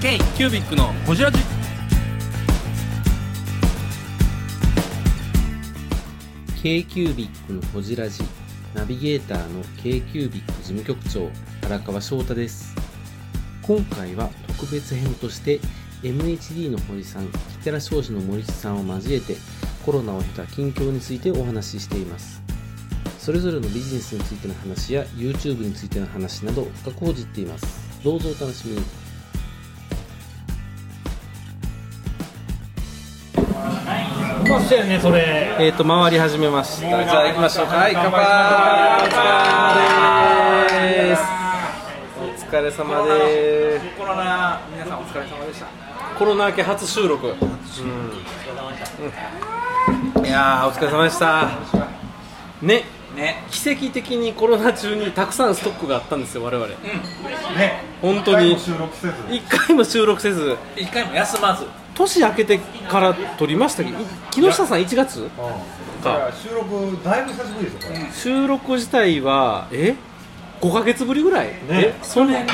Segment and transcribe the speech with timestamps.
[0.00, 1.38] K キュービックのホジラジ。
[6.62, 8.22] K q u b i c のほじラジ。
[8.74, 11.28] ナビゲーターの k q u b i c 事務局長
[11.66, 12.76] 荒川翔太です。
[13.62, 15.58] 今回は特別編として
[16.04, 19.34] MHD の堀さんキテラ商事の森地さんを交えて
[19.84, 22.40] コロナを経た近況についてお話ししています。
[23.18, 27.66] それぞれのビジネスについての話や YouTube についての話など深く報じています。
[28.04, 29.07] どうぞお楽しみに。
[34.48, 35.54] まそうやねそれ。
[35.60, 36.88] えーと回り始めました。
[36.88, 37.76] じゃあ行きましょうか。
[37.76, 38.24] はい乾杯。
[42.18, 43.84] お疲れ様です。
[43.98, 45.66] コロナ皆さんお疲れ様でした
[46.18, 47.36] コロナ明け初収録、うん。
[50.24, 51.50] いやーお疲れ様でした。
[52.62, 52.84] ね。
[53.14, 53.44] ね。
[53.50, 56.66] 奇跡的にコロナ中にたくさんストックがあったんですよ我々。
[56.66, 56.74] ね。
[58.00, 58.58] 本当に。
[58.58, 59.14] 収録せず。
[59.30, 60.56] 一回も収録せず。
[60.74, 61.66] 一回も休まず
[61.98, 63.90] 年明けてから撮りましたけ？
[63.90, 65.28] どい木下さん1月？
[66.02, 66.30] か。
[66.32, 68.12] 収録だいぶ久しぶりですよこれ。
[68.12, 69.94] 収録自体はえ
[70.60, 71.94] ？5か月ぶりぐらい、え？
[72.02, 72.46] そのじゃあ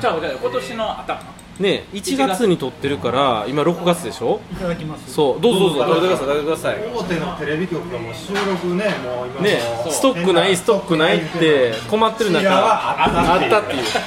[0.00, 1.20] じゃあ今年の頭。
[1.60, 4.40] ね1月に撮ってるから今6月でしょ？
[4.52, 5.12] いただきます。
[5.12, 5.40] そう。
[5.40, 5.84] どうぞどうぞ。
[5.84, 9.60] 食べてください食べてください大手のテレビ局がもう収録ねもう今ね
[9.90, 13.84] ストックないストックないって困ってる中ああったっていう。
[13.84, 14.00] 素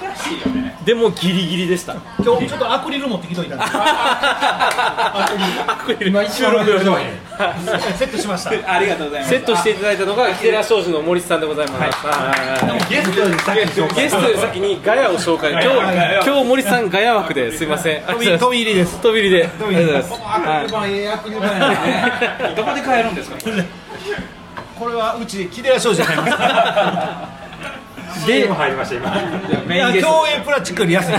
[0.00, 0.74] 晴らしいよね。
[0.84, 1.94] でもギリギリでした。
[2.22, 3.64] 今日ちょっとアクリル持ってきといたんで。
[5.66, 6.08] アクリル。
[6.08, 6.84] 今収録用に
[7.96, 8.50] セットしました。
[8.72, 9.30] ありがとうございます。
[9.30, 12.92] セットしていただいたのがキテラ商事の森さんでございます、はい。
[12.92, 14.02] ゲストより先に紹介。
[14.02, 15.52] ゲストより先にガヤを紹介。
[15.52, 15.66] 今日
[16.26, 18.02] 今日森さんガヤ枠ですいません。
[18.02, 18.26] 飛び
[18.62, 19.00] 入りです。
[19.00, 19.48] 飛び入りで。
[19.48, 20.12] 飛び入りです。
[20.12, 20.90] ありがとうございます。
[20.90, 21.58] アクリル板ええアクリル板や
[22.50, 23.36] ねどこで買えるんですか？
[24.78, 27.43] これはうち木寺商事入ります
[28.26, 29.64] で入りました今。
[29.66, 31.12] メインゲスト競泳プラチックより安い。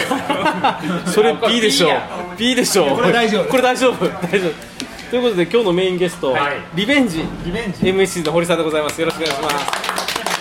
[1.12, 1.90] それ P でしょ
[2.38, 3.50] P でしょこれ大丈夫。
[3.50, 4.06] これ大丈夫。
[4.06, 4.10] 大
[4.40, 4.76] 丈夫。
[5.10, 6.54] ということで今日のメインゲスト、はい。
[6.74, 7.24] リベンジ。
[7.46, 7.86] リベンジ。
[7.86, 9.00] MSC の堀さんでございます。
[9.00, 10.35] よろしくお願いします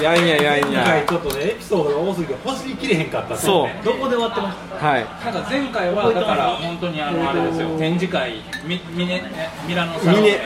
[0.00, 0.56] いやいやいや。
[0.58, 3.84] い今回やちょっとねエピソードが多すぎてほじりきれへんかったそう。
[3.84, 5.04] どこで終わってましはい。
[5.24, 10.30] なんか前回はだから本当にあのあれですよ展示会ミミネえミラノサローミネ。
[10.32, 10.38] ネ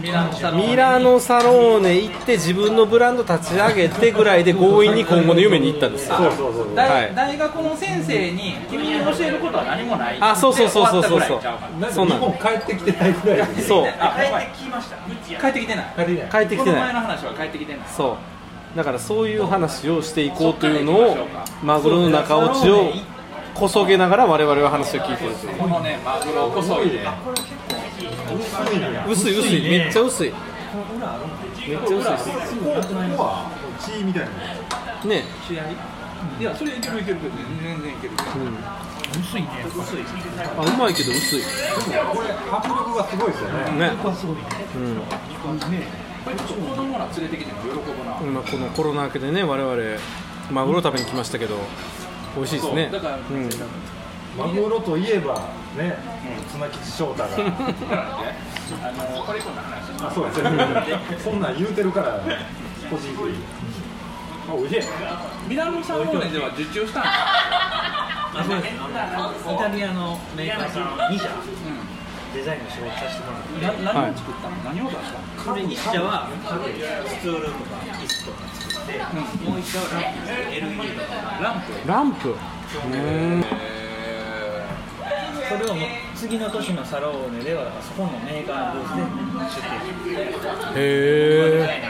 [0.00, 6.16] ミラノサローネミラノサローネ行って自分のブランド立ち上げてぐらいで強引に今後の夢に行ったんですよ。
[6.16, 7.14] そうそうそう大はい。
[7.14, 10.18] 大学の先生に君に教えることは何もない。
[10.20, 11.20] あそうそうそうそうそう。
[11.20, 11.92] で終わったぐらいちゃう。
[11.92, 13.86] そう日本帰ってきてないぐらいでそう。
[13.98, 14.96] あ帰ってきました。
[15.40, 15.92] 帰ってきてない。
[15.96, 16.30] 帰ってきてない。
[16.30, 17.86] 帰ってきてこの前の話は帰ってきてない。
[17.88, 18.37] そう
[18.78, 21.16] だからそういう話をしていこうというのを
[21.64, 22.92] マグロの中落ちを
[23.52, 25.56] こそげながら我々は話を聞いてるという。
[25.56, 27.04] このねマグロこそいで
[29.10, 29.62] 薄い薄い。
[29.68, 30.30] めっちゃ薄い。
[30.30, 32.38] めっちゃ薄い。
[32.38, 32.54] です
[33.80, 34.28] 血みたいな
[35.10, 35.24] ね
[36.38, 38.14] いやそれいけるいける全然いける
[39.10, 39.48] 薄いね
[40.56, 43.90] あうまいけど薄いこれ迫力がすごいですよねね
[44.76, 48.18] うんこれちょっと子供ら連れてきても喜ぶな。
[48.20, 49.76] 今このコロナ明けでね我々
[50.50, 51.56] マグロ食べに来ましたけど
[52.36, 52.90] 美味しいですね。
[52.92, 53.48] だからうん。
[54.36, 55.34] マグロといえば
[55.76, 55.96] ね
[56.52, 57.28] 綱吉翔太が。
[57.38, 59.90] あのこれこんな話。
[60.06, 60.50] あそうですね。
[61.24, 62.20] そんなん言うてるから
[62.90, 63.42] 個人的に。
[64.50, 64.88] あ美味しい。
[65.48, 67.12] ミラノサローネでは受注したんです
[68.38, 68.74] あそうです。
[69.54, 70.82] イタリアのメーカーさん。
[71.12, 71.28] 2社
[72.34, 73.40] デザインの仕事させてもら
[73.70, 73.84] って。
[73.84, 75.24] な何を作ったの、何を出したの？
[75.44, 76.28] それ1社は
[77.06, 78.98] スツールとか椅子とか作って、
[79.44, 80.28] もう1社はランプ。
[80.54, 81.88] LED とかランプ。
[81.88, 82.28] ランプ。
[82.30, 83.44] うん
[85.48, 89.72] それをもう次の年のサローネではそこのメーカーのブースで出
[90.04, 90.28] 店
[90.76, 90.78] へ
[91.64, 91.82] え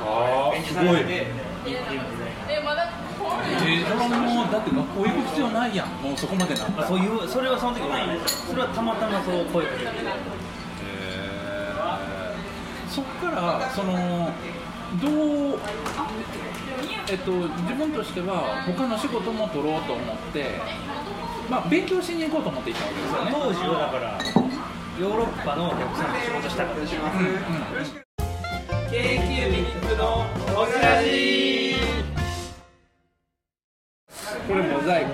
[0.00, 1.04] あーすごい。
[1.04, 5.88] えー、もうだって学校行く必要ないやん。
[6.02, 9.90] もうそこまでなったらそういうそれはその時ないんですよそれはたまたまそう声かけて
[12.90, 14.32] そっからその
[15.00, 15.58] どう
[17.08, 20.58] えっと自分としては他の仕事も取ろうと思って
[21.48, 23.30] まあ勉強しに行こうと思って行ったわけですよね。
[23.32, 24.18] 当時はだから
[24.98, 26.94] ヨーロッパのお客さんと仕事したからです。
[26.94, 27.00] よ
[28.90, 30.26] k q ミニックの
[30.60, 31.29] おしらじ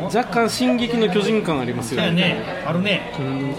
[0.07, 2.11] 若干「進撃の巨人」感ありますよね。
[2.13, 2.45] ね。
[2.67, 3.13] あるね。
[3.15, 3.55] カニ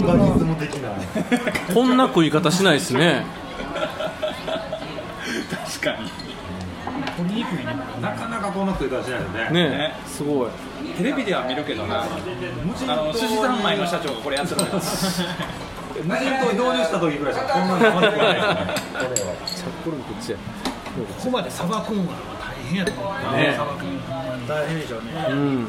[0.00, 0.90] バリズム的な
[1.74, 3.24] こんな食い方しないですね。
[5.50, 6.10] 確かに。
[7.16, 7.64] 取りにくいね
[8.00, 9.68] なかなかこんな食い方しないよね。
[9.68, 9.94] ね。
[10.06, 10.50] すごい。
[10.96, 12.02] テレビでは見るけどな。
[12.02, 14.60] あの寿司三昧の社長がこれやってる
[16.04, 18.10] 無人島導入した時ぐらいしかこんなの食わない。
[18.10, 18.26] これは
[19.46, 20.38] チャッコロンこっちや
[20.90, 23.54] ここまでさばくんは大変やと思うね。
[23.56, 25.10] さばくん大変でしょうね。
[25.30, 25.66] うん。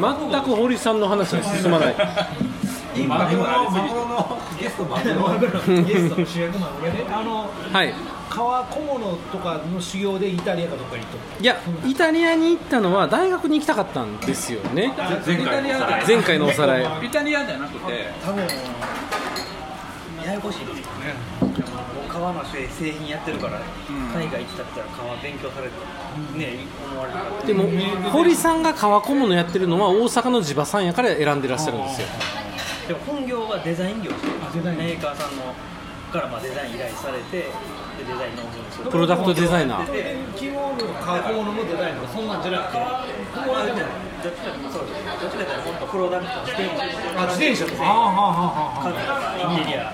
[0.00, 1.94] 全く堀さんの話が進まない。
[3.06, 7.04] マグロのマグロのゲストマグロゲストの主役マグロで。
[7.12, 7.94] あのはい。
[8.30, 11.08] 革小物とかの修行でイタリアかどっかに行
[11.40, 14.92] いやイタリアに行ったのは大学に行きたかったんですよね。
[15.24, 15.68] 前回の
[16.06, 17.06] 前回のおさらい。
[17.06, 18.10] イタリアじゃなくて。
[18.24, 18.44] 多分
[20.24, 21.14] ややこしいですよね
[22.24, 23.60] 革の製製品やってるから、
[24.14, 25.74] 海外行ってたったら革勉強されて
[26.38, 26.56] ね
[26.90, 32.08] 思われるでも堀さんが革小物やってるのは大阪の地場さんやから選んでらっしゃるんですよ。
[32.88, 34.10] でも本業はデザイン業。
[34.10, 34.78] ですよデザイン。
[34.78, 35.42] メーカーさんの
[36.12, 37.44] からまあデザイン依頼されてで
[38.06, 39.92] デザインのプロダクトデザイナー。
[39.92, 43.78] で着物革小物もデザインとかそんなんじゃなくてまあでも
[44.24, 49.92] どっちかそうですどっちかというと本当プロダクト自転車ああはあはあは家具とかインテリア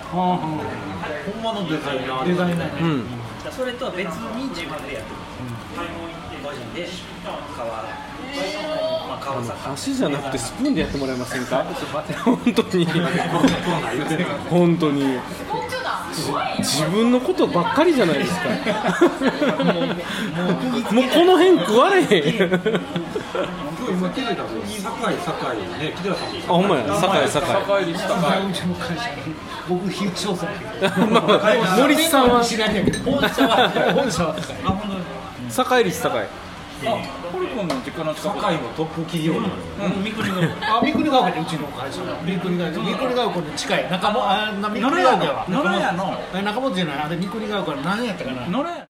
[1.27, 2.75] ほんまのデザイナあーデザイナー。
[2.77, 3.05] ねうん。
[3.51, 5.17] それとは別に自分でやってる、
[6.43, 6.89] 個人で。
[7.57, 7.85] 革、ま
[9.15, 11.65] あ、革作家箸じゃなくてスプーンでやってもらえませんか？
[12.25, 12.87] 本当に
[14.49, 15.19] 本当に
[16.59, 18.41] 自分のことばっかりじゃないですか。
[20.93, 22.09] もうこの辺食われへん。
[23.91, 26.85] 今気づいたんですよ酒井酒井ね木寺さんもあほんまや。
[26.95, 27.49] 酒井酒井。
[27.51, 28.51] 坂井率高い。
[28.51, 29.03] うちの会社
[29.69, 31.41] 僕東大阪まあま
[31.75, 32.41] あ森さんは。
[32.45, 33.69] 知らんやけど本社は。
[33.95, 34.35] 本社は。
[34.35, 34.81] 高いあ本
[35.49, 35.85] 当酒井。
[35.85, 36.01] 率
[36.81, 38.41] 高いあ、堀君の実家の近く。
[38.41, 39.55] 酒井のトップ企業になる
[39.97, 40.05] うん。
[40.05, 40.43] 三国の。
[40.61, 42.75] あ三国ヶ丘でうちの会社三国ヶ丘。
[42.75, 43.91] 三国ヶ丘に近い。
[43.91, 45.47] 中もあな三国ヶ丘は。
[45.49, 46.19] 野良屋の。
[46.35, 46.99] え中本じゃない。
[46.99, 48.47] あれ三国ヶ丘の何やったかな。
[48.49, 48.90] 野良屋。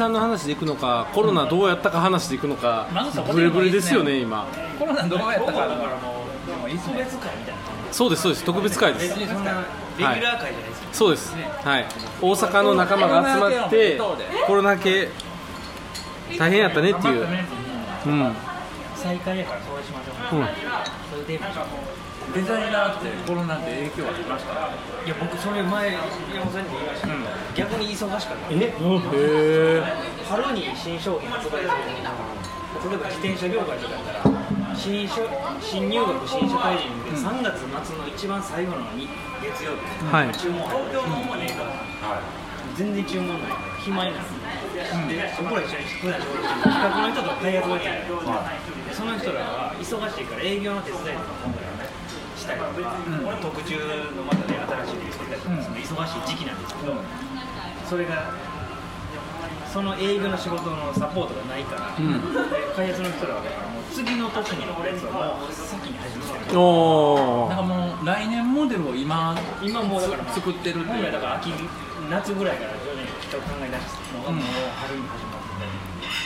[0.00, 2.88] さんの話でいくのかコロナどうやったか話でいくのか
[3.30, 4.46] ブレブレですよね今。
[4.78, 5.68] コロナどうやったか。
[5.68, 7.60] もう特別会みたいな
[7.92, 8.44] そうですそうです。
[8.44, 9.18] 特別会です。
[9.18, 11.34] レギュラー会じゃないですよ、そうです。
[11.34, 11.86] はい。
[12.22, 14.00] 大阪の仲間が集まって
[14.46, 15.08] コロナ系
[16.38, 17.28] 大変やったねっていう。
[18.06, 18.34] うん
[19.00, 20.46] 再開やからそうしましょう、うん。
[21.08, 21.56] そういうテーマで
[22.36, 24.52] デザイナーってコロナで影響ありました。
[24.52, 26.04] いや僕それ前山
[26.44, 26.68] 本さん。
[26.68, 27.24] にも言いましたけど、
[27.56, 29.82] 逆に忙しかったえへえ
[30.28, 35.26] 春に新商品発売する例えば自転車業界とかやったら新書
[35.60, 39.08] 新入学新社会人で3月末の一番最後のに
[39.42, 42.40] 月曜日、はい注文入るメーカーさん。
[42.76, 44.24] 全然注文ない暇になる、
[45.08, 48.06] でそこら一緒に普段仕事企画の人と開発の人がい、
[49.00, 51.88] その人らは忙しいから営業の手伝いとか今回はね
[52.36, 53.00] したりとか、
[53.40, 53.80] 特注
[54.12, 56.68] のまたね新しいの作ったりとか、忙しい時期なんで。
[56.68, 57.00] すけど、
[57.88, 58.36] それが
[59.72, 61.96] その営業の仕事のサポートがないから、
[62.76, 69.32] 開発の人らはだからもう次の年にのやつはもう先に始めてるおなんかもう来年モデルを今
[69.64, 71.00] 今もうだから作ってるっていう。
[71.00, 71.52] 本来だから秋
[72.10, 74.44] 夏ぐらいから徐々に人を考え出したのがもう
[74.76, 76.19] 春に始まって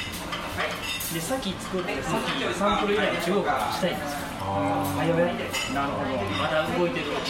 [1.13, 3.53] で先作って先サンプル以来の中国か？
[3.53, 6.09] らしたいんですよ早やってなるほど
[6.41, 7.21] まだ動いてる営業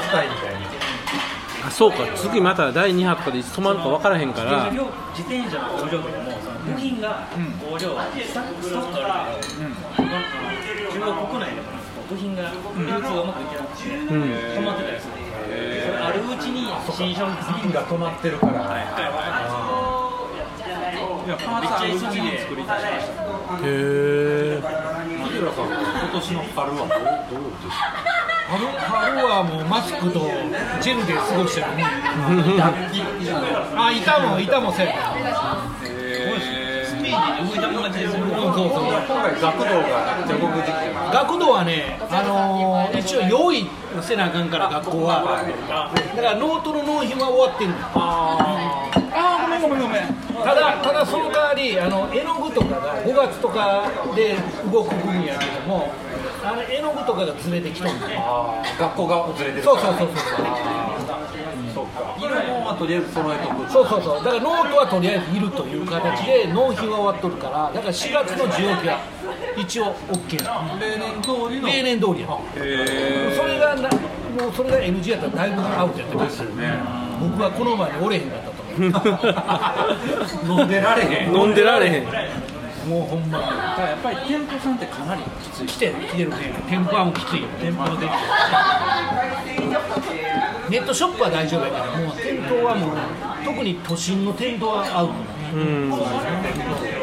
[0.00, 0.60] したいみたいな
[1.66, 4.32] あそうか次また第2波とかでいつ止まるか分からへん。
[4.32, 4.80] から自
[5.28, 7.28] 転車の工場とかもその部品が
[7.60, 10.08] 工場スタックストックあるけ
[10.80, 11.68] ど、中国国内でも
[12.08, 18.86] 部品が流通がうまくいってなくて、止まってたりするそれあるうちに新商品瓶が止まってるからい
[21.28, 22.88] やパーツあるうちに作り出しました。
[23.56, 25.74] へえ木寺さん今
[26.12, 28.10] 年の春はどうどうですか？
[28.50, 30.18] 春春はもうマスクと
[30.80, 31.84] ジェルで過ごしてるね
[33.76, 34.86] あ板も板もせえ
[36.84, 37.42] スピーディー。
[37.44, 39.70] に動いた感じでするそうそうそう今回学童が
[40.18, 43.70] めっちゃ動く時期じゃない学童はね、あのー一応用意
[44.02, 45.22] せなあかんから学校は。
[46.16, 48.89] だからノートの納品は終わってんのあ
[49.60, 50.02] ごめんごめん。
[50.42, 54.36] ただただその代わりあの絵の具とかが5月とかで
[54.72, 55.92] 動く分やけども
[56.42, 59.62] あの絵の具とかがずれてきとんねあー学校がずれてる。
[59.62, 60.16] そうそうそうそう
[61.74, 61.86] そう。
[61.86, 62.16] か。
[62.18, 63.70] 色もまあとりあえず揃えとく。
[63.70, 64.24] そうそうそう。
[64.24, 69.00] だからノートはとりあえずいるという形で納品は終わっとるからだから4月の需要期は
[69.56, 71.68] 一応 OK なの例年通りの。
[71.68, 72.28] 例年通りや。
[73.36, 76.72] それがなもうそれが NG やったらだいぶアウトやったですよね。
[77.20, 78.49] 僕はこの前に折れへんかった
[80.48, 81.34] 飲んでられへん。
[81.36, 82.04] 飲んでられへん。
[82.88, 83.38] もうほんま。
[83.38, 85.66] だからやっぱり店舗さんってかなりきつい。
[85.66, 86.36] 来て来てるね。
[86.68, 87.48] 店舗はもうきついよ。
[87.60, 88.06] 店舗で
[90.68, 92.16] ネットショップは大丈夫やけどもう。
[92.16, 92.90] 店頭はもう
[93.44, 95.14] 特に都心の店頭はアウト
[95.52, 95.92] うん。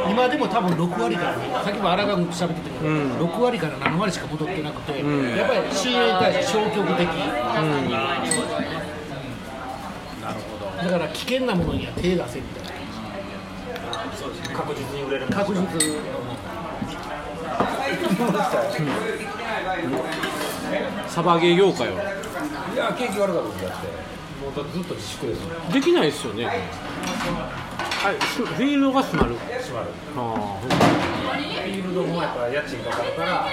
[0.10, 1.34] 今でも多分6割から
[1.64, 2.94] さっきも荒川君と喋ってたけど、
[3.26, 5.00] 6割から7割しか戻ってなくて、
[5.38, 7.08] やっぱり仕入れに対して消極的、
[10.78, 12.70] だから危険なものには手出せみたいな
[14.58, 15.62] 確実に売れる確実
[21.08, 22.02] サバゲー業界は
[22.74, 23.88] いや景気悪かった時だって
[24.44, 25.50] もうだずっと自粛ですよ。
[25.74, 26.46] できないですよね。
[26.46, 26.58] はい
[28.20, 33.12] フィールドが閉まる閉まるあフィールドもやっぱ家賃かかる。
[33.14, 33.48] から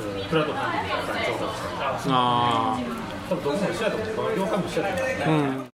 [0.00, 2.78] うんクラウドファンディングとかに調達したりーあ
[3.30, 5.70] 多分どこも一緒やと思うこの業界も一緒やと思うーうん。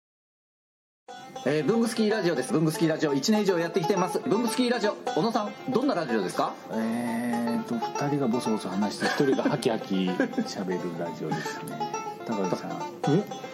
[1.46, 2.52] えー、ブングスキーラジオです。
[2.52, 3.14] ブングスキーラジオ。
[3.14, 4.18] 1年以上やってきてます。
[4.18, 6.52] ブングスキーラジオ、小野さん、どんなラジオですか？
[6.72, 11.78] えーと2人がボソボソ話して1人がハキハキ喋るラジオですね。
[12.26, 12.72] 高橋さん。
[13.08, 13.45] え？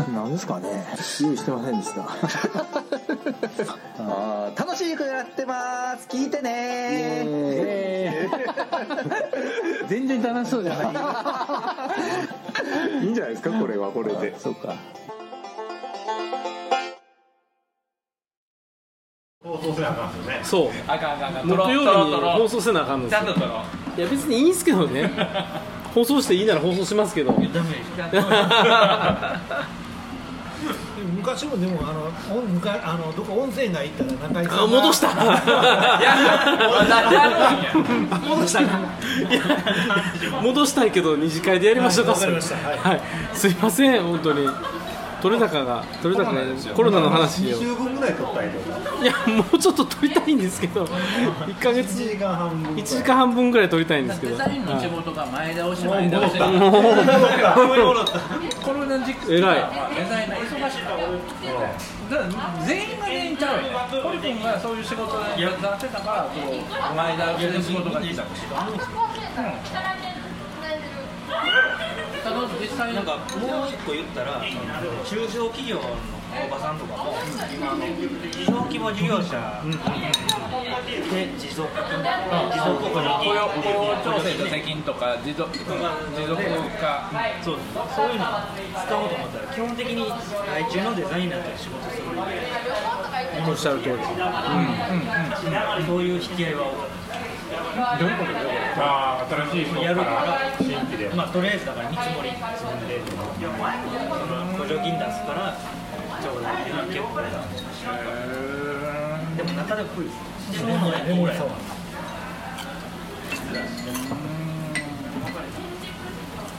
[0.12, 0.86] なんですかね。
[1.20, 2.02] 用意してませんでした。
[3.98, 6.08] あー楽しくやってます。
[6.08, 8.28] 聞いてね。
[9.88, 10.84] 全然楽しそうじゃな
[13.00, 13.04] い。
[13.04, 14.38] いいんじゃないですかこれはこれで。
[14.38, 14.74] そうか。
[19.42, 20.40] 放送せなあかんですよね。
[20.44, 20.70] そう。
[20.86, 21.46] あかんあかんあかん。
[21.48, 23.28] 木曜日に放送せなあかんのですよ。
[23.96, 25.10] いや別にいいんすけどね。
[25.94, 27.32] 放送していいなら放送しますけど。
[27.32, 27.48] ダメ。
[27.48, 29.79] です
[31.00, 35.08] 昔もでもあのおむかあのどこ温泉街行ったら中井さんがあ戻した。
[38.28, 38.70] 戻したいや
[40.42, 43.00] 戻したいけど二次会でやりましょうか、はいわかりましたはいはい、
[43.34, 44.46] すいません本当に
[45.20, 46.42] 取れ高が取れ高が
[46.74, 47.56] コロナの話を。
[47.56, 48.78] 2週分ぐらい撮ったりとか。
[49.02, 50.84] いやもうちょっと取りたいんですけど。
[51.46, 54.36] 1ヶ月1時間半分1時間半分ぐらい取りたいんですけど。
[54.36, 56.50] デザインの仕事が前倒し前戻った倒し
[58.62, 63.68] コロナ時期偉いデザイナー忙しかっただから全員が全員ちゃうよね
[64.02, 68.36] 堀君がそういう仕事でやってたからこう前倒しで仕事ができたただ
[72.60, 74.42] 実際なんかもう一個言ったら、
[75.08, 75.82] 中小企業の
[76.44, 77.14] おばさんとかも、
[77.56, 77.86] 今あの、
[78.44, 79.62] 小規模事業者
[81.10, 85.72] で持続金、持続雇用雇用調整助成金とか持続持続
[86.78, 87.10] 化。
[87.42, 87.56] そう
[87.96, 88.10] そう。
[88.12, 88.26] いうの
[88.76, 92.20] 使おうと思ったら、基本的に外注のデザイナーと仕事するんで、
[93.48, 93.96] おっしゃる通り。
[95.86, 96.99] そういう引き合いは多かった
[97.70, 97.78] で
[98.74, 101.08] すああ新しい人やるから新規で。
[101.10, 102.46] まあとりあえずだから見積もり積ん
[102.88, 105.56] でその補助金出すから
[106.20, 107.20] ちょうだいっていうのは結構
[109.36, 111.36] でも中でもそういうのやぐらい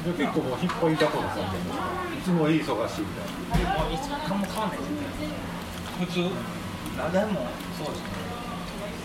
[0.02, 4.98] で結構もう引っ張りだこですよいつもいい忙しいみたいなもういつかも変わんないですね。
[6.00, 6.16] 普通？
[6.98, 7.46] あでも
[7.78, 8.41] そうですね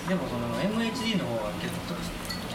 [0.09, 1.95] でもその MHD の方は結構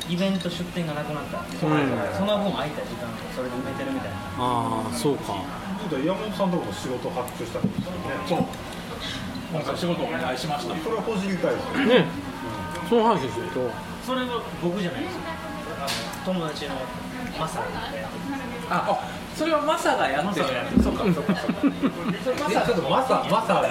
[0.10, 4.18] イベント出店がなくなったんで、その分空いた時間それで埋めてるみたいな。
[4.40, 5.44] ああそうか。
[5.80, 8.46] ちょっと山本さんとこも仕事発注したんですよねそう。
[9.52, 10.76] 今回仕事お願いしました。
[10.80, 12.06] それはほじりたいですよね
[12.90, 13.46] その話ですよ
[14.06, 15.22] それは僕じゃないですよ。
[15.28, 15.84] あ
[16.32, 16.76] の友達の
[17.40, 17.62] マサ
[18.70, 19.00] あ
[19.36, 20.46] それはマサがやってる。
[20.54, 21.52] やつそうかそうかそ
[22.32, 22.48] うか。
[22.52, 23.62] えちょっとマサマサ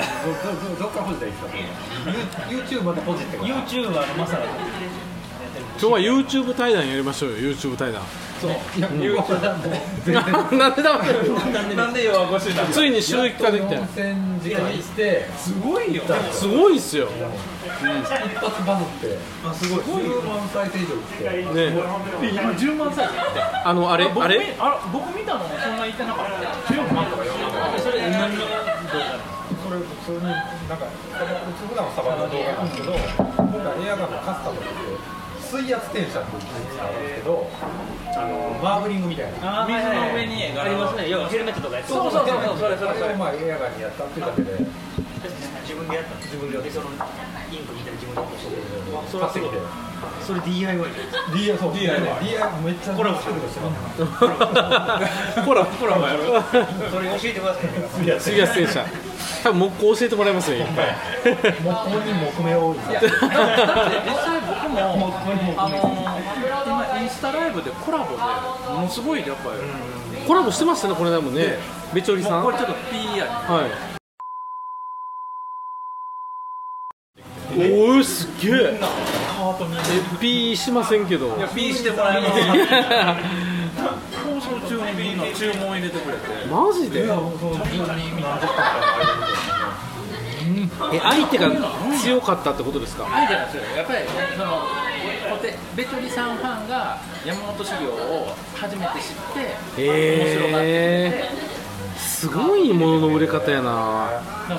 [0.79, 2.43] どっからほじったらいいですか
[2.79, 7.37] YouTube までほじってから YouTuber のマサが今日は YouTube 対談やりましょうよ。
[7.39, 8.03] YouTube 対談
[8.49, 10.99] なんでだ
[11.69, 18.07] めなんで弱腰なついに収益化できたよ温泉時間にしてすごいよすごいっすようん一
[18.37, 23.09] 発バズってあすごい10万再生以上来てね今10万歳
[23.65, 28.51] あのあれ僕あれあ僕見たのそんな言ってなかった14万とか4万とかそれ何の動画
[29.61, 31.19] それ普通になんか普
[31.61, 34.67] 通普段はサバの動画なんですけど今回エアガンのカスタムって
[35.51, 36.55] 水圧転写っていうんで
[37.11, 37.51] すけど
[38.15, 39.63] あのマーブリングみたいな。
[39.65, 41.09] あ水の上に絵柄ありますね。
[41.09, 42.59] 要はヘルメットとかやってそうそうそうそう。
[42.59, 44.59] それそれそれあれをまあエアガンにやったっていうだけで
[45.63, 49.51] 自分でやった自分でやそのインクみたいな自分でやったそれはすごい
[50.27, 53.21] それ DIY じゃない DIY DIY DIY めっちゃコラボ。
[53.21, 53.41] してる
[55.45, 55.71] コラボ。
[55.71, 56.43] コラボやろ
[56.91, 58.73] それ教えてください杉安選手
[59.43, 60.97] 多分木工教えてもらいますよいっぱい
[61.63, 62.77] 木工に木目多い
[64.71, 65.13] も
[65.57, 65.77] あの
[66.67, 68.23] 今インスタライブでコラボで
[68.73, 71.59] ものすごいやっぱり、コラボしてましたねこれでもね
[71.95, 73.91] べちょりさんこれちょっと P やねはい
[77.53, 78.81] おおすっげええ
[80.21, 82.35] ピーしませんけどいや P してもらいます
[84.25, 87.09] 放送中に B の注文入れてくれてマジで
[90.93, 91.51] え相手が
[92.03, 93.05] 強かったってことですか？
[93.11, 93.99] 相手なんですよやっぱり
[94.37, 94.63] その
[95.31, 101.25] コテベチョリさんファンが山本修行を初めて知って面白がって
[101.99, 104.09] すごいものの売れ方やな。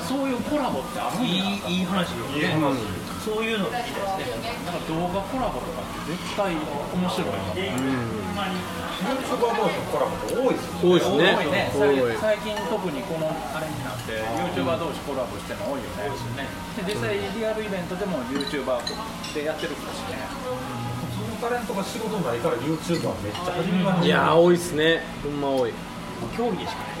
[0.00, 1.44] そういうコラボってあるんいや。
[1.68, 2.76] いいい話よいい話
[3.22, 6.58] そういうの聞きたいですねなんか動画コラボとかって絶対面
[7.06, 7.54] 白いな。
[7.54, 11.96] ユーチューバー同士のコラボって多いですよ多いですね多い。
[12.02, 14.18] ね最近特にこのあれになって
[14.58, 16.10] YouTuber 同士コラボしてるの多いよね。
[16.82, 18.78] で実際リアルイベントでも YouTuber
[19.34, 20.18] でやってるからしね
[21.14, 25.02] そのタレントが仕事ないから YouTuber めっちゃ始めまいやー多いっすね。
[25.22, 25.72] ほんま多い。
[26.36, 26.91] 競技でしかない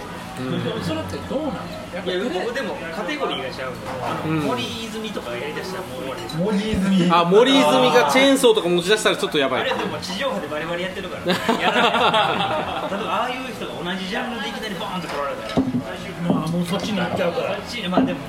[0.82, 3.88] それってどうなのやっぱいやり僕でもカテゴリーが違うんで。
[4.00, 4.40] あの、うん。
[4.40, 7.10] 森泉とかがやりだしたらもう終わりです森泉。
[7.12, 9.60] あ森泉がチェーンソーとか持ち出したらちょっとやばい。
[9.60, 11.92] あれでも地上波でバリバリやってるから、ね、 やらない。
[11.92, 15.62] 例えばああいう人が同じジャンルでいきなりボーンと来られたら。
[16.34, 17.56] まあもうそっちになっちゃうから。
[17.56, 18.20] そっちまあでも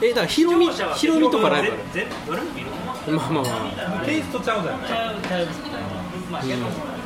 [0.00, 1.72] えだからヒロミヒロミとかライバル
[2.26, 2.66] どれも見る
[3.08, 4.04] まあまあまあ。
[4.04, 4.88] テイストちゃうじゃない。
[4.88, 5.44] ちゃうちゃう。
[6.30, 6.97] まあ逆にうん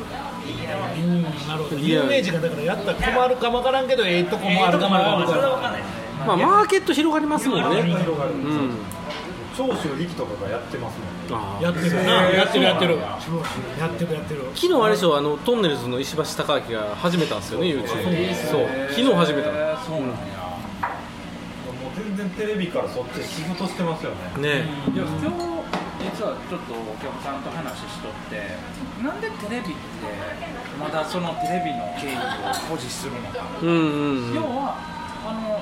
[1.47, 1.81] なるほど。
[1.81, 5.27] 有名人がだからやったら困るかもわからんけどええとこもあるかもわからん。
[5.27, 7.83] それはか分かんないですねまあマーケット広がりますもんね。
[7.83, 8.71] 広がるうん。
[9.55, 10.97] 長州力とかがやってます
[11.29, 12.01] もんやってるな。
[12.31, 12.97] やってるやってる。
[12.97, 14.41] やってるやってる。
[14.55, 17.87] 昨日あれでしょあのトンネルズの石橋貴明が始めたんですよね YouTube
[18.49, 18.67] そう。
[18.89, 19.49] 昨日始めた
[19.85, 20.13] そうなんや。
[20.83, 24.41] もう全然テレビからそっち仕事してますよね。
[24.41, 24.49] ね。
[24.93, 25.37] いや今日
[26.03, 28.57] 実はちょっとお客さんと話しとって
[29.01, 29.77] なんでテレビって
[30.79, 34.35] まだそのテレビの権威を保持するのか、うんうんうん。
[34.35, 34.77] 要は
[35.25, 35.61] あの、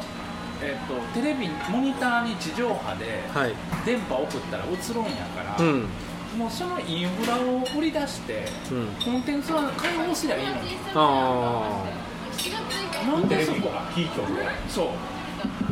[0.61, 3.53] えっとテレビモニターに地上波ではい。
[3.85, 5.87] 電波送ったら映るんやから、うん。
[6.37, 8.87] もうそのインフラを売り出して、うん。
[9.03, 10.77] コンテンツは開放すりゃいいのに。
[10.95, 11.83] あ
[13.05, 14.09] なんでそこキー
[14.67, 14.87] そう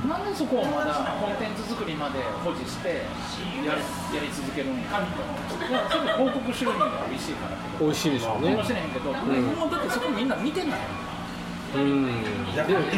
[0.10, 5.22] なんでそこをまだコンテンツ作りまで保持してやりやり続けるんかみた
[5.68, 7.56] いな、まあ、それ広告収入が美味しいから。
[7.56, 8.52] けど美味しいでしょうね。
[8.56, 10.28] かもしれへんけど、もうだってそこみん。
[10.28, 10.80] な見てない
[11.76, 12.10] うん。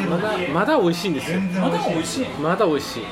[0.08, 1.40] まだまだ美味しいんですよ。
[1.60, 2.28] まだ美味しい。
[2.40, 3.04] まだ美味しい。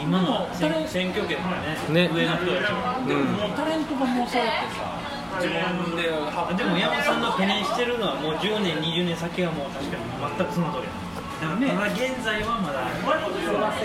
[0.00, 2.10] 今のタレン選挙権がねね。
[2.14, 4.96] 上の人たちはでももうタレントがもうそうやってさ。
[5.38, 10.02] 自分であでも山本さんの懸念してるのはもう10年20年先はもう確かに
[10.38, 12.90] 全くその通りなんですだからまだ現在はまだ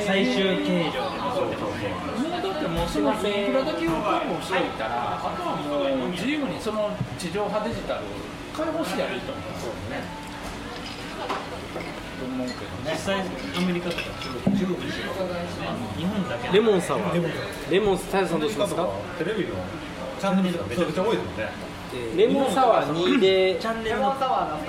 [0.06, 1.78] 最終形状で残ってます。
[1.78, 6.89] ねもうだってもうそのインフラだけを確保しておいたらあとはもう自由にその
[7.20, 8.06] 地上波デジタル
[8.58, 9.46] 開放してやると思う
[9.94, 10.02] ね。
[12.20, 12.92] と思うけどね。
[12.92, 13.24] 実際ア
[13.62, 15.10] メリカとか中国にしてる。
[15.13, 16.82] 日本だけレモン。
[16.82, 17.22] サワー
[17.70, 18.88] レモン平さんどうしますか？
[19.18, 19.56] テレビの
[20.20, 21.72] チャンネルがめちゃくちゃ多いですもんね
[22.15, 24.60] レモンサワー2でチャンネルの電波が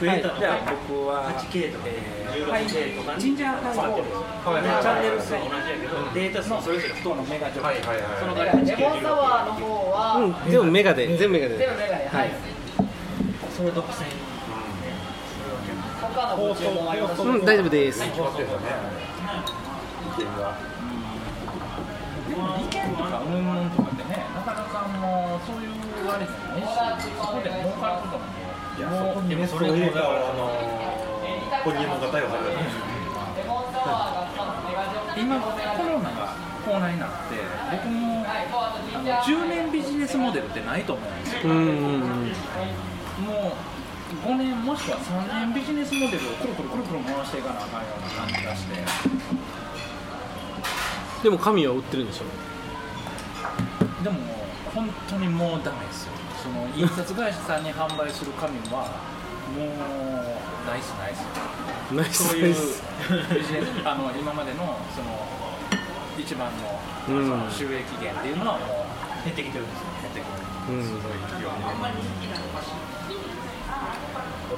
[0.00, 1.84] 増えたのじゃあが僕は 8K とか。
[2.36, 4.18] 16K とかジンジャーハイボールは
[4.60, 4.60] い。
[4.60, 5.32] はいはいチャンネル数。
[5.34, 8.00] は同じやけどデータ数はそれぞれとのメガジョはいはいはい。
[8.20, 10.50] その代わり 8K レモンサワーの方は、うん。
[10.50, 11.06] 全部メガで。
[11.16, 11.56] 全部メガで。
[11.56, 12.30] 全部メガで、はい、
[13.56, 14.04] それ独占。
[15.96, 17.40] 他のご注文はありますうん。
[17.44, 18.04] 大丈夫です。
[18.04, 18.30] 意見が
[22.28, 25.70] でも意見とかうんとかってねなかなかもうそういう
[26.04, 28.24] あれじゃないしそこで儲かることも
[28.76, 30.52] いやそこにねそれ入れたらあの
[31.64, 32.60] ホリエモンが逮捕された
[35.18, 37.14] 今コロナがコーナーになって
[37.72, 38.28] 僕もあ
[39.02, 42.10] の10年ビジネスモデルってないと思うんですようんうんうん
[43.24, 48.74] もう5年もしくは3年ビジネスモデルをくるくるくるくる回していかなあかんような感じがして
[51.22, 52.24] でも神は売ってるんでしょ？
[54.04, 54.18] でも
[54.76, 56.12] 本当にもうダメですよ。
[56.42, 58.92] その印刷会社さんに販売する紙は
[59.56, 59.68] もう
[60.68, 61.24] ナイスナイス
[61.92, 62.82] ナイスそういうナイス
[63.34, 65.26] ビジネスあの今までのその
[66.18, 67.28] 一番の,、うん。
[67.28, 68.68] その収益源っていうのはもう
[69.24, 69.86] 減ってきてるんですよ。
[70.02, 70.24] 減ってく
[70.70, 70.82] る、うん。
[70.84, 71.48] すごい勢い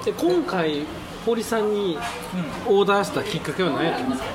[0.05, 0.85] でで今回
[1.25, 1.97] 堀さんに
[2.67, 4.29] オーダーしたきっかけは何やったんですか？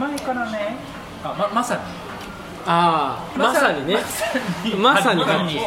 [0.00, 0.76] 前からね
[1.24, 1.80] あままさに
[2.64, 3.86] ああまさに。
[3.86, 3.96] ね。
[4.78, 5.20] まさに。
[5.24, 5.60] まさに。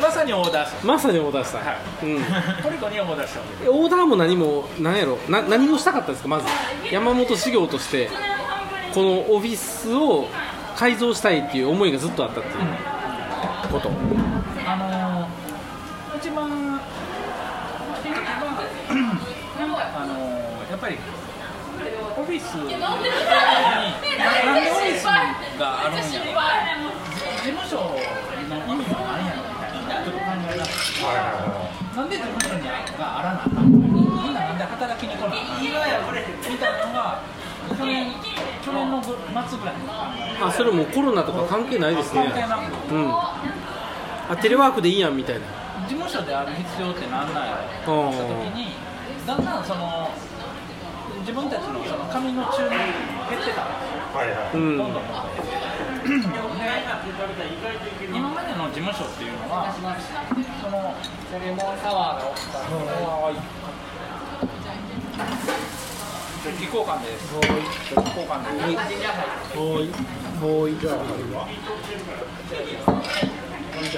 [0.00, 0.32] まさに。
[0.32, 0.86] オーダーした。
[0.86, 2.24] まさにオーダーした、うん。
[2.62, 5.16] トリコにオーダーしたオーダーも何も何やろ？
[5.28, 6.28] な何をしたかったんですか？
[6.28, 6.46] まず。
[6.90, 8.08] 山本修行として
[8.94, 10.26] このオフィスを
[10.76, 12.54] 改造したいっていう思いがずっとあったっていう。
[13.70, 13.88] こと
[14.66, 16.48] あのー一番あ
[20.06, 20.98] のーやっぱりオ
[22.30, 22.54] フィス。
[22.54, 26.06] にななんでオフィスがあるんやろ
[27.42, 30.70] 事務所の意味は何やろみたいなちょっと考えながら
[31.90, 35.74] なんで事務所にがあらなあかんのみんななんで働きに来なあかんのみ
[36.58, 37.18] たいなのが
[37.76, 38.14] 去年
[38.62, 39.14] 去年の末
[39.58, 39.74] ぐらい
[40.40, 42.24] あそれもうコロナとか関係ないですね。
[42.24, 43.10] 関係なくうん。
[43.10, 45.46] あテレワークでいいやんみたいな。
[45.88, 47.50] 事務所である必要ってなんなんや
[47.86, 48.74] ろあった時に
[49.26, 50.10] だんだんその
[51.20, 54.56] 自分たちのその紙の注文減ってたはいはい。
[54.56, 54.78] うん。
[54.78, 54.92] どん。
[54.92, 55.30] どんどんどん
[58.12, 60.94] 今までの事務所っていうのはその
[61.38, 62.58] レモンサワーが起きた
[66.42, 68.80] 食器交換です食器交換です
[69.54, 69.92] はい。
[70.40, 70.72] はい。
[70.80, 70.90] じゃ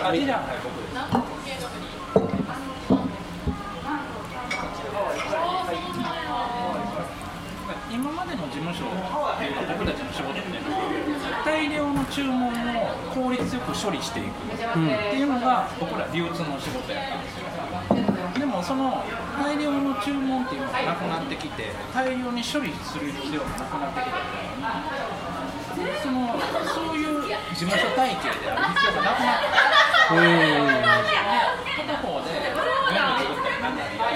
[0.05, 0.55] ああ、じゃあ、は？
[0.55, 2.02] い、僕です。
[7.93, 8.97] 今までの事務所っ
[9.37, 10.59] ていうか僕たちの仕事って
[11.45, 12.53] 大量の注文を
[13.13, 14.63] 効率よく処理していくって
[15.17, 17.45] いうのが僕ら流通の仕事やったんですよ
[18.39, 19.05] でもその
[19.37, 24.17] 大量の注文っていうのがなくなってきて大量に処理する必要がなくなってきた
[25.77, 26.35] 時にその
[26.73, 27.21] そういう
[27.53, 29.45] 事務所体系である必要がなくなって
[31.77, 32.65] 片方で全部
[33.21, 34.07] 作ったりなんだりや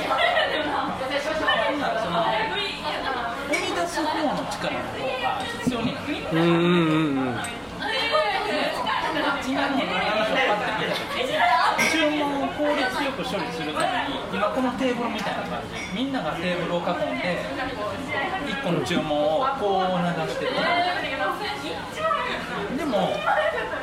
[3.86, 6.40] す方の力の方が必要になるうん。
[6.40, 6.48] うん。
[6.48, 7.28] うん。
[7.28, 7.36] うん。
[11.90, 15.60] 注文を効率よく処理するために今このテーブルみたいな感
[15.94, 16.12] じみん。
[16.12, 17.20] ながテーブルを囲ん。
[17.22, 17.38] で
[18.46, 20.52] 1個の注文をこう流してる
[22.76, 23.16] でも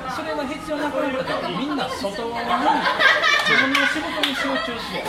[0.09, 1.75] それが必要なくなった時みん。
[1.75, 2.29] な外に
[3.43, 5.05] 自分の仕事に集中しよう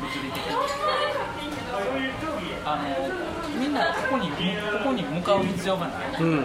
[0.00, 0.50] 物理的に
[2.74, 4.34] あのみんなここにこ
[4.84, 6.20] こに向かう必要がない。
[6.20, 6.44] うん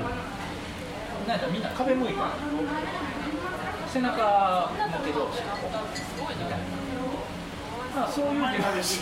[1.27, 2.13] なんかみんな壁向いて
[3.91, 6.57] 背中向け同士こうみたいな。
[7.95, 8.99] まあそういう事務所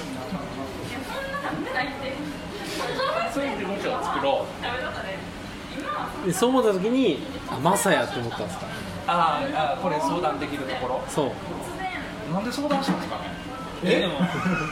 [3.33, 4.45] そういう事務所を作ろ
[6.23, 8.65] うでそう思った時にあマサやって思ったんですか
[9.07, 9.41] あ
[9.75, 11.31] あこれ相談できるところそ
[12.29, 13.42] うなんで相談したんですかね
[13.85, 13.99] え？
[14.01, 14.13] でも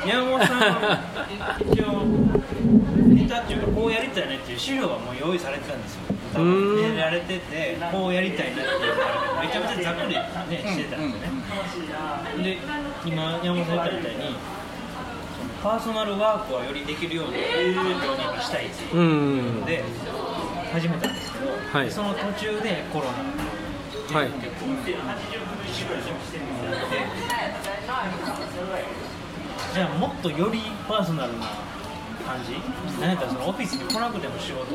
[0.07, 0.99] 山本さんは
[1.59, 2.05] 一応
[3.07, 6.01] ネタっていうかこうやりたいねっていう資料はもう用意されてたんですよ。
[6.33, 8.95] 多分うん練られててこうやりたいなっていう
[9.41, 10.23] めちゃめちゃざっくり、ね、
[10.63, 11.31] してたんですよ
[12.37, 12.57] ね、で
[13.05, 14.35] 今山本さん言ったみたいに
[15.61, 19.59] パーソナルワークはよりできるようにようにしたいっていううん。
[19.59, 19.83] ので
[20.71, 21.85] 始めたんですけど、はい。
[21.87, 23.11] でその途中でコロナ
[24.11, 24.29] はい。
[29.73, 31.47] じゃあもっとよりパーソナルな
[32.27, 32.59] 感じ？
[32.99, 34.67] なんやったらそのオフィスに来なくても仕事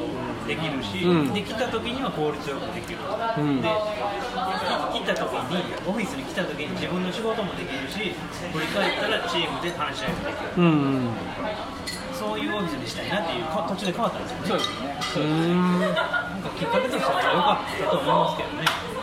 [0.49, 1.35] できるし、うん。
[1.35, 3.61] できた時には効率よくできる、うん。
[3.61, 8.17] で来た時にオフィスに来た時に自分の仕事もできるし
[8.57, 10.57] 振り返ったらチームで話し合いもできる。
[10.57, 11.13] うんうん。
[12.17, 14.49] そういうオフィスにしたいなっていうか途中で変わったんですよね。
[14.49, 14.97] そうですね。
[15.93, 18.96] なんかきっかけとしては良かったと思いますけどね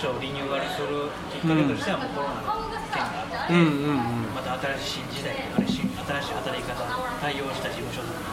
[0.00, 4.32] 事務所をリニューアルするきっかけとしてはもうコロナの件があって、うんうんうん。
[4.32, 5.92] また新しい新時代あれ新新
[6.24, 6.88] しい働き方
[7.20, 8.32] 対応した事務所とか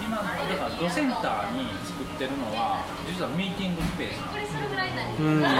[0.00, 4.72] 今だからドセンターに作ってるのは実はミーティングスペースなんですよ。
[5.20, 5.44] うん。
[5.44, 5.52] な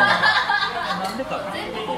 [1.04, 1.92] んでかっていうと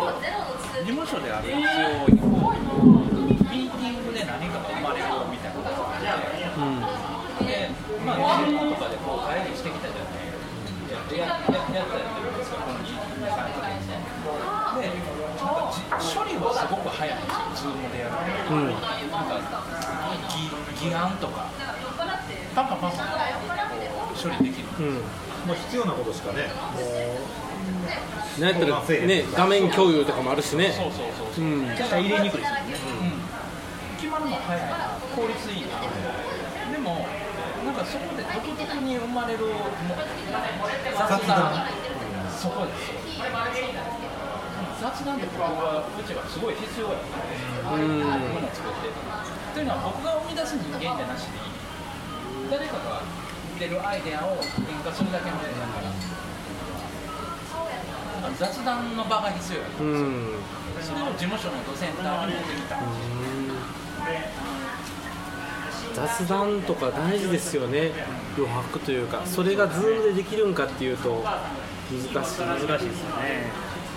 [0.83, 7.71] 事務所である必要イコールミーティングで何かが生まれるみたいなことがあってで
[8.03, 10.38] まあ日本とかでこう会議してきたじゃないや
[11.17, 15.81] やややったやってるんですかこの2、3ヶ月でなんかじ
[16.15, 17.17] 処理はすごく早い。
[17.17, 17.25] んで
[17.57, 18.13] すよ Zoom でやる。
[18.49, 19.41] と、うんなんか
[20.29, 21.49] 議議案とか
[22.55, 23.05] パンパンパンパンこ
[24.15, 24.69] う処理できる。
[24.79, 24.95] うん。
[25.47, 30.73] もう必要なことしかねもうなんやったらね画面共有とかもあるしね。
[30.73, 32.69] そうそうそうそううん入れにくいですもん。
[32.69, 32.75] ね
[33.99, 34.99] 決まるの早いな。
[35.17, 35.69] 効率いいな
[37.79, 39.47] かそこで独特に生まれる
[40.99, 41.71] 雑談
[42.35, 42.91] そこです
[44.83, 48.91] 雑談って僕はうちはすごい必要やったうんものを作って
[49.55, 51.39] というのは僕が生み出す人間じゃなしに
[52.51, 53.03] 誰かが
[53.59, 55.91] 出るアイデアを喧嘩するだけのものだから。
[58.39, 60.35] 雑談の場が必要やうん。
[60.81, 62.77] それを事務所のドセンターに持ってきた
[66.07, 67.91] 雑談とか大事ですよね。
[68.37, 69.23] 余白というか。
[69.27, 71.25] それがズームでできるんかっていうと
[72.15, 73.47] 難しい難しいですよね。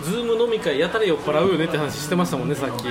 [0.03, 2.85] ズーム飲み会やたら酔っ払うよねって話してましたもんねさっき。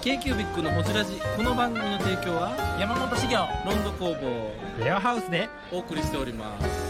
[0.00, 1.20] K cubic のホジラジ。
[1.36, 4.84] この番組の提供は山本紙業ロンド工房。
[4.84, 5.48] レアハウスで。
[5.72, 6.83] お送りしております